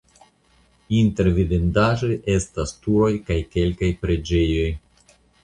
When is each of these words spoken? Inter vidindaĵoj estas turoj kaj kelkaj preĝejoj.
Inter 0.99 1.29
vidindaĵoj 1.35 2.09
estas 2.37 2.73
turoj 2.87 3.11
kaj 3.29 3.39
kelkaj 3.53 3.93
preĝejoj. 4.03 4.67